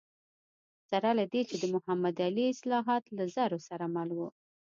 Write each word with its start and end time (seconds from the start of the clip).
سره 0.89 1.09
له 1.19 1.25
دې 1.33 1.41
چې 1.49 1.55
د 1.59 1.63
محمد 1.75 2.15
علي 2.25 2.45
اصلاحات 2.53 3.03
له 3.17 3.23
زور 3.35 3.51
سره 3.69 3.85
مل 3.95 4.09
و. 4.17 4.19